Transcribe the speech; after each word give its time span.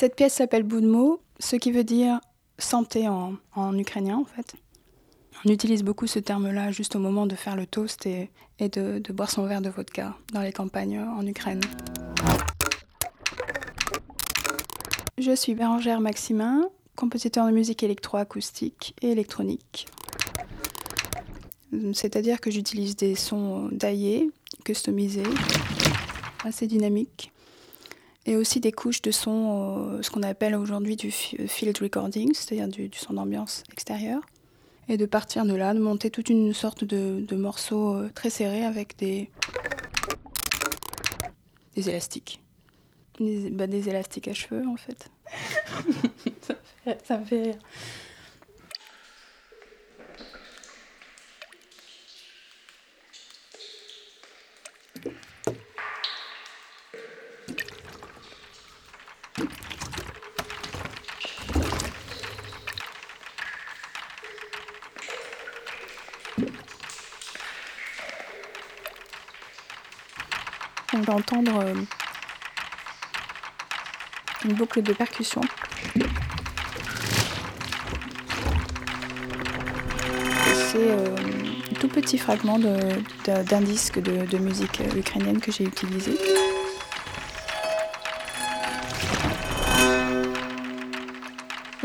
Cette 0.00 0.14
pièce 0.14 0.34
s'appelle 0.34 0.62
Budmo, 0.62 1.20
ce 1.40 1.56
qui 1.56 1.72
veut 1.72 1.82
dire 1.82 2.20
santé 2.56 3.08
en, 3.08 3.76
ukrainien 3.76 4.18
en 4.18 4.24
fait. 4.24 4.54
On 5.44 5.50
utilise 5.50 5.82
beaucoup 5.82 6.06
ce 6.06 6.20
terme-là 6.20 6.70
juste 6.70 6.94
au 6.94 7.00
moment 7.00 7.26
de 7.26 7.34
faire 7.34 7.56
le 7.56 7.66
toast 7.66 8.06
et, 8.06 8.30
de, 8.60 9.02
boire 9.12 9.28
son 9.28 9.44
verre 9.46 9.60
de 9.60 9.70
vodka 9.70 10.16
dans 10.32 10.42
les 10.42 10.52
campagnes 10.52 11.00
en 11.00 11.26
Ukraine. 11.26 11.60
Je 15.18 15.34
suis 15.34 15.56
Bérangère 15.56 16.00
Maximin, 16.00 16.68
compositeur 16.94 17.48
de 17.48 17.50
musique 17.50 17.82
électroacoustique 17.82 18.94
et 19.02 19.10
électronique. 19.10 19.88
C'est-à-dire 21.92 22.40
que 22.40 22.52
j'utilise 22.52 22.94
des 22.94 23.16
sons 23.16 23.68
daillés, 23.72 24.30
customisés, 24.64 25.24
assez 26.44 26.68
dynamiques, 26.68 27.32
et 28.28 28.36
aussi 28.36 28.60
des 28.60 28.72
couches 28.72 29.00
de 29.00 29.10
son, 29.10 29.96
euh, 29.96 30.02
ce 30.02 30.10
qu'on 30.10 30.22
appelle 30.22 30.54
aujourd'hui 30.54 30.96
du 30.96 31.10
field 31.10 31.78
recording, 31.78 32.34
c'est-à-dire 32.34 32.68
du, 32.68 32.90
son 32.92 33.14
d'ambiance 33.14 33.64
extérieure. 33.72 34.20
Et 34.90 34.98
de 34.98 35.06
partir 35.06 35.46
de 35.46 35.54
là, 35.54 35.72
de 35.72 35.78
monter 35.78 36.10
toute 36.10 36.28
une 36.28 36.52
sorte 36.52 36.84
de, 36.84 37.34
morceaux 37.34 37.94
euh, 37.94 38.10
très 38.14 38.28
serrés 38.28 38.66
avec 38.66 38.98
des, 38.98 39.30
des 41.74 41.88
élastiques. 41.88 42.42
Bah, 43.18 43.66
des 43.66 43.88
élastiques 43.88 44.28
à 44.28 44.34
cheveux 44.34 44.66
en 44.68 44.76
fait. 44.76 45.10
ça 47.04 47.18
me 47.18 47.24
fait 47.24 47.42
rire. 47.42 47.58
On 70.94 71.00
va 71.00 71.14
entendre 71.14 71.60
euh, 71.64 71.74
une 74.44 74.54
boucle 74.54 74.82
de 74.82 74.92
percussion. 74.92 75.40
C'est 80.70 80.76
euh, 80.76 81.16
un 81.70 81.74
tout 81.80 81.88
petit 81.88 82.18
fragment 82.18 82.58
d'un 82.58 83.60
disque 83.60 84.00
de, 84.00 84.38
musique 84.38 84.80
ukrainienne 84.96 85.40
que 85.40 85.52
j'ai 85.52 85.64
utilisé. 85.64 86.12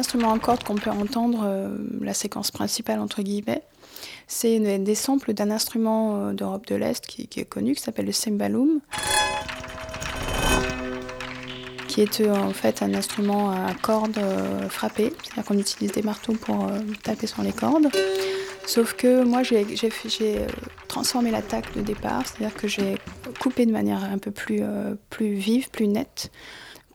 L'instrument 0.00 0.30
en 0.30 0.38
corde 0.38 0.64
qu'on 0.64 0.76
peut 0.76 0.88
entendre, 0.88 1.42
euh, 1.44 1.76
la 2.00 2.14
séquence 2.14 2.50
principale 2.50 3.00
entre 3.00 3.20
guillemets, 3.20 3.62
c'est 4.26 4.58
des 4.78 4.94
samples 4.94 5.34
d'un 5.34 5.50
instrument 5.50 6.32
d'Europe 6.32 6.66
de 6.68 6.74
l'Est 6.74 7.06
qui, 7.06 7.28
est 7.38 7.44
connu, 7.44 7.74
qui 7.74 7.82
s'appelle 7.82 8.06
le 8.06 8.12
cembaloum, 8.12 8.80
qui 11.90 12.02
est 12.02 12.20
euh, 12.20 12.34
en 12.34 12.52
fait 12.52 12.82
un 12.82 12.94
instrument 12.94 13.50
à 13.50 13.74
cordes 13.74 14.16
euh, 14.18 14.68
frappées, 14.68 15.12
c'est-à-dire 15.22 15.44
qu'on 15.44 15.58
utilise 15.58 15.90
des 15.90 16.02
marteaux 16.02 16.34
pour 16.34 16.64
euh, 16.64 16.78
taper 17.02 17.26
sur 17.26 17.42
les 17.42 17.52
cordes. 17.52 17.88
Sauf 18.64 18.94
que 18.94 19.24
moi 19.24 19.42
j'ai 19.42 19.66
transformé 20.86 21.32
l'attaque 21.32 21.74
de 21.74 21.80
départ, 21.80 22.22
c'est-à-dire 22.26 22.54
que 22.56 22.68
j'ai 22.68 22.94
coupé 23.40 23.66
de 23.66 23.72
manière 23.72 24.04
un 24.04 24.18
peu 24.18 24.30
plus, 24.30 24.62
plus 25.08 25.32
vive, 25.32 25.70
plus 25.70 25.88
nette, 25.88 26.30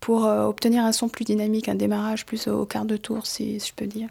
pour 0.06 0.26
obtenir 0.26 0.86
un 0.86 0.92
son 0.92 1.10
plus 1.10 1.26
dynamique, 1.26 1.68
un 1.68 1.74
démarrage 1.74 2.28
plus 2.28 2.48
au 2.48 2.68
quart 2.68 2.86
de 2.86 2.96
tour, 2.96 3.26
si, 3.26 3.60
je 3.60 3.74
peux 3.76 3.88
dire. 3.88 4.10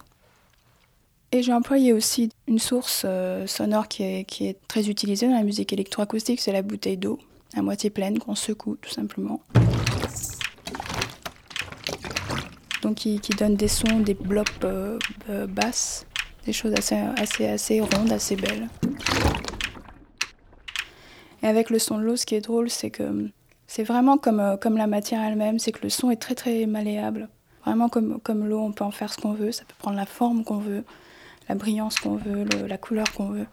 Et 1.31 1.41
j'ai 1.41 1.53
employé 1.53 1.93
aussi 1.93 2.31
une 2.49 2.59
source 2.59 3.07
sonore 3.47 3.87
qui 3.87 4.03
est, 4.03 4.57
très 4.67 4.89
utilisée 4.89 5.29
dans 5.29 5.37
la 5.37 5.45
musique 5.45 5.73
électroacoustique, 5.73 6.41
c'est 6.41 6.51
la 6.51 6.63
bouteille 6.63 6.97
d'eau, 6.97 7.21
à 7.57 7.63
moitié 7.63 7.91
pleine, 7.91 8.19
qu'on 8.19 8.35
secoue 8.35 8.75
tout 8.83 8.91
simplement 8.91 9.41
donc 12.85 12.97
qui, 12.97 13.19
donne 13.39 13.57
des 13.57 13.69
sons, 13.69 14.01
des 14.01 14.15
blocs 14.15 14.47
euh, 14.63 14.99
euh, 15.31 15.47
basses, 15.47 16.07
des 16.45 16.53
choses 16.53 16.75
assez, 16.75 16.95
assez, 16.95 17.47
assez 17.47 17.81
rondes, 17.81 18.13
assez 18.13 18.37
belles. 18.37 18.69
Et 21.43 21.47
avec 21.47 21.71
le 21.71 21.79
son 21.79 21.99
de 21.99 22.03
l'eau, 22.03 22.17
ce 22.17 22.27
qui 22.27 22.35
est 22.35 22.43
drôle, 22.43 22.69
c'est 22.69 22.91
que 22.91 23.31
c'est 23.75 23.83
vraiment 23.83 24.19
comme, 24.19 24.39
euh, 24.39 24.57
comme 24.57 24.77
la 24.77 24.87
matière 24.87 25.21
elle-même, 25.21 25.59
c'est 25.59 25.73
que 25.73 25.83
le 25.83 25.89
son 25.89 26.09
est 26.13 26.23
très 26.23 26.37
très 26.37 26.65
malléable. 26.65 27.29
Vraiment 27.65 27.89
comme, 27.89 28.21
comme 28.21 28.47
l'eau, 28.47 28.61
on 28.61 28.71
peut 28.71 28.85
en 28.85 28.93
faire 28.93 29.13
ce 29.13 29.19
qu'on 29.21 29.33
veut, 29.33 29.51
ça 29.51 29.65
peut 29.65 29.75
prendre 29.77 29.97
la 29.97 30.07
forme 30.07 30.45
qu'on 30.45 30.59
veut, 30.59 30.85
la 31.49 31.57
brillance 31.57 31.99
qu'on 31.99 32.15
veut, 32.15 32.45
la 32.69 32.79
couleur 32.79 33.13
qu'on 33.15 33.31
veut. 33.31 33.47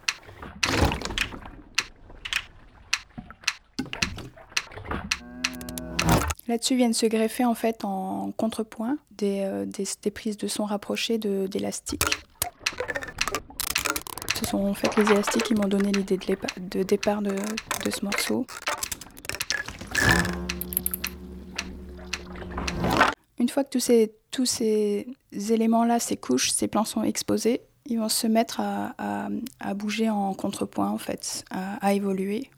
Là-dessus 6.46 6.76
viennent 6.76 6.94
se 6.94 7.06
greffer 7.06 7.44
en 7.44 7.54
fait 7.56 7.84
en 7.84 8.30
contrepoint 8.36 8.98
des, 9.10 9.40
euh, 9.44 9.66
des, 9.66 10.10
prises 10.12 10.36
de 10.36 10.46
son 10.46 10.66
rapprochées 10.66 11.18
d'élastiques. 11.18 12.04
Ce 14.36 14.44
sont 14.44 14.68
en 14.68 14.74
fait 14.74 14.94
les 14.96 15.10
élastiques 15.10 15.42
qui 15.42 15.54
m'ont 15.54 15.66
donné 15.66 15.90
l'idée 15.90 16.16
de, 16.16 16.82
départ 16.84 17.22
de, 17.22 17.34
de 17.84 17.90
ce 17.90 18.04
morceau. 18.04 18.46
Une 23.42 23.48
fois 23.48 23.64
que 23.64 23.70
tous 23.70 23.80
ces, 23.80 24.14
tous 24.30 24.46
ces 24.46 25.04
éléments-là, 25.32 25.98
ces 25.98 26.16
couches, 26.16 26.52
ces 26.52 26.68
plans 26.68 26.84
sont 26.84 27.02
exposés, 27.02 27.62
ils 27.86 27.98
vont 27.98 28.08
se 28.08 28.28
mettre 28.28 28.60
à, 28.60 28.94
à, 29.58 29.74
bouger 29.74 30.08
en 30.08 30.32
contrepoint, 30.32 30.88
en 30.88 30.96
fait, 30.96 31.44
à, 31.50 31.92
évoluer. 31.92 32.48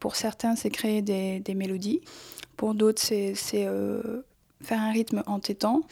Pour 0.00 0.16
certains, 0.16 0.56
c'est 0.56 0.68
créer 0.68 1.00
des, 1.00 1.38
des 1.38 1.54
mélodies. 1.54 2.00
Pour 2.56 2.74
d'autres, 2.74 3.00
c'est 3.00 3.36
euh, 3.54 4.22
faire 4.62 4.80
un 4.80 4.90
rythme 4.90 5.22
entêtant. 5.28 5.82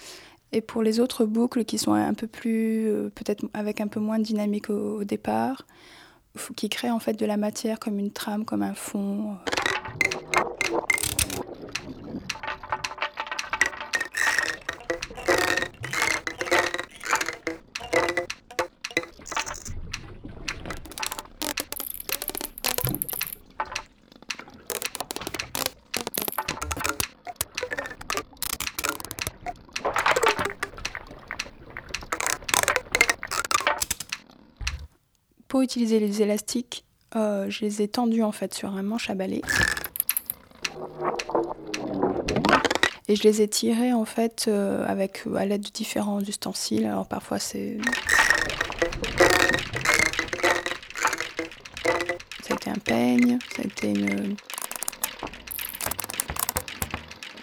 Et 0.50 0.60
pour 0.60 0.82
les 0.82 0.98
autres 0.98 1.26
boucles 1.26 1.64
qui 1.64 1.78
sont 1.78 1.92
un 1.92 2.14
peu 2.14 2.26
plus, 2.26 2.88
euh, 2.88 3.10
peut-être 3.14 3.44
avec 3.54 3.80
un 3.80 3.86
peu 3.86 4.00
moins 4.00 4.18
de 4.18 4.24
dynamique 4.24 4.68
au, 4.68 4.98
au, 4.98 5.04
départ, 5.04 5.64
qui 6.56 6.68
créent 6.68 6.90
en 6.90 6.98
fait 6.98 7.14
de 7.14 7.24
la 7.24 7.36
matière 7.36 7.78
comme 7.78 8.00
une 8.00 8.10
trame, 8.10 8.44
comme 8.44 8.64
un 8.64 8.74
fond. 8.74 9.36
Pour 35.54 35.62
utiliser 35.62 36.00
les 36.00 36.20
élastiques, 36.20 36.84
euh, 37.14 37.48
je 37.48 37.60
les 37.60 37.80
ai 37.80 37.86
tendus 37.86 38.24
en 38.24 38.32
fait 38.32 38.52
sur 38.52 38.70
un 38.70 38.82
manche 38.82 39.08
à 39.08 39.14
balai. 39.14 39.40
Et 43.06 43.14
je 43.14 43.22
les 43.22 43.40
ai 43.40 43.46
tirés 43.46 43.92
en 43.92 44.04
fait 44.04 44.46
euh, 44.48 44.84
avec 44.88 45.22
à 45.36 45.46
l'aide 45.46 45.60
de 45.60 45.70
différents 45.70 46.20
ustensiles. 46.20 46.86
Alors 46.86 47.06
parfois 47.06 47.38
c'est 47.38 47.78
ça 52.42 52.50
a 52.50 52.54
été 52.54 52.70
un 52.70 52.80
peigne, 52.84 53.38
ça 53.54 53.62
a 53.62 53.66
été 53.66 53.90
une 53.90 54.34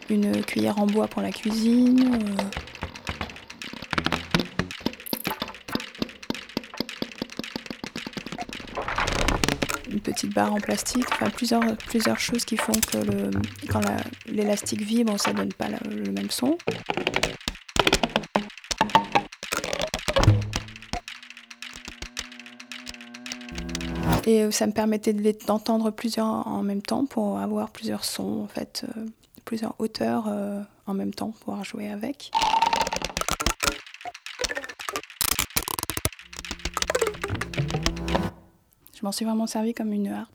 une 0.10 0.44
cuillère 0.44 0.80
en 0.80 0.86
bois 0.86 1.08
pour 1.08 1.22
la 1.22 1.32
cuisine. 1.32 2.14
Euh, 2.14 2.71
petite 10.00 10.34
barre 10.34 10.54
en 10.54 10.60
plastique, 10.60 11.06
plusieurs, 11.36 12.20
choses 12.20 12.46
qui 12.46 12.58
font 12.58 12.72
que 12.72 13.32
quand 13.68 13.82
l'élastique 14.28 14.82
vibre, 14.82 15.20
ça 15.20 15.34
donne 15.34 15.54
pas 15.54 15.68
le 15.70 16.12
même 16.12 16.30
son. 16.30 16.58
Et 24.26 24.44
euh, 24.44 24.52
ça 24.52 24.68
me 24.68 24.72
permettait 24.72 25.14
d'entendre 25.48 25.92
plusieurs 25.92 26.26
en 26.26 26.64
même 26.64 26.82
temps 26.82 27.06
pour 27.06 27.40
avoir 27.40 27.72
plusieurs 27.72 28.06
sons, 28.06 28.48
euh, 28.58 28.88
plusieurs 29.46 29.76
hauteurs 29.80 30.26
euh, 30.28 30.62
en 30.86 30.94
même 30.94 31.14
temps, 31.14 31.32
pour 31.32 31.40
pouvoir 31.40 31.64
jouer 31.64 31.90
avec. 31.90 32.32
Je 39.02 39.06
m'en 39.08 39.12
suis 39.12 39.26
vraiment 39.26 39.48
servi 39.48 39.74
comme 39.74 39.92
une 39.94 40.10
harpe. 40.10 40.30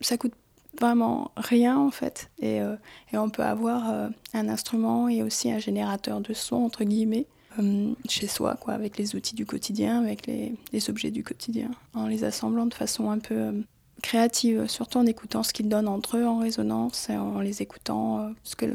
Ça 0.00 0.18
coûte 0.18 0.32
vraiment 0.80 1.30
rien 1.36 1.78
en 1.78 1.92
fait. 1.92 2.28
Et, 2.40 2.60
euh, 2.60 2.74
on 3.12 3.30
peut 3.30 3.44
avoir 3.44 3.90
euh, 3.90 4.08
un 4.32 4.48
instrument 4.48 5.08
et 5.08 5.22
aussi 5.22 5.52
un 5.52 5.58
générateur 5.58 6.20
de 6.20 6.34
son, 6.34 6.56
entre 6.56 6.82
guillemets, 6.82 7.26
euh, 7.60 7.92
chez 8.08 8.26
soi, 8.26 8.56
quoi, 8.60 8.74
avec 8.74 8.98
les 8.98 9.14
outils 9.14 9.36
du 9.36 9.46
quotidien, 9.46 10.02
avec 10.02 10.26
les, 10.26 10.90
objets 10.90 11.12
du 11.12 11.22
quotidien, 11.22 11.70
en 11.94 12.08
les 12.08 12.24
assemblant 12.24 12.66
de 12.66 12.74
façon 12.74 13.10
un 13.10 13.20
peu 13.20 13.62
créative, 14.02 14.66
surtout 14.66 14.98
en 14.98 15.06
écoutant 15.06 15.44
ce 15.44 15.52
qu'ils 15.52 15.68
donnent 15.68 15.86
entre 15.86 16.16
eux 16.16 16.26
en 16.26 16.38
résonance 16.38 17.08
et 17.10 17.16
en 17.16 17.38
les 17.38 17.62
écoutant, 17.62 18.32
ce 18.42 18.56
que 18.56 18.66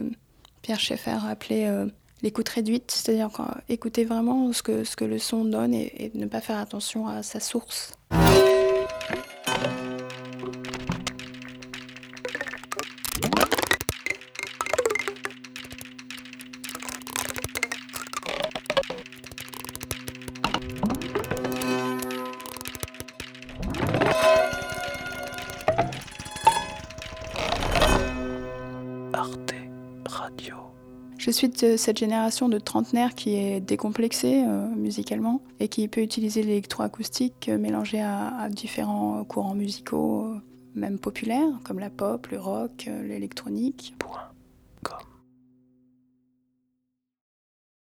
Pierre 0.61 0.79
Schaeffer 0.79 1.17
appelait 1.27 1.69
l'écoute 2.23 2.47
réduite, 2.47 2.89
c'est-à-dire 2.89 3.29
écouter 3.67 4.05
vraiment 4.05 4.53
ce 4.53 4.63
que, 4.63 5.03
le 5.03 5.19
son 5.19 5.43
donne 5.43 5.73
et 5.73 6.11
ne 6.15 6.25
pas 6.25 6.41
faire 6.41 6.57
attention 6.57 7.07
à 7.07 7.21
sa 7.21 7.41
source. 7.41 7.91
Je 31.19 31.31
suis 31.31 31.49
de 31.49 31.75
cette 31.75 31.99
génération 31.99 32.47
de 32.47 32.59
trentenaires 32.59 33.13
qui 33.13 33.35
est 33.35 33.59
décomplexée 33.59 34.41
euh, 34.47 34.69
musicalement 34.69 35.41
et 35.59 35.67
qui 35.67 35.85
peut 35.89 35.99
utiliser 35.99 36.43
l'électroacoustique 36.43 37.49
euh, 37.49 37.57
mélangé 37.57 37.99
à, 37.99 38.47
différents 38.49 39.25
courants 39.25 39.53
musicaux, 39.53 40.27
euh, 40.27 40.39
même 40.75 40.97
populaires, 40.97 41.59
comme 41.65 41.79
la 41.79 41.89
pop, 41.89 42.27
le 42.27 42.39
rock, 42.39 42.89
l'électronique. 43.03 43.95